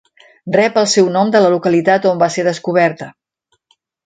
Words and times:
Rep 0.53 0.79
el 0.81 0.87
seu 0.93 1.11
nom 1.17 1.29
de 1.35 1.41
la 1.43 1.51
localitat 1.57 2.09
on 2.13 2.25
va 2.25 2.31
ser 2.37 2.47
descoberta. 2.49 3.11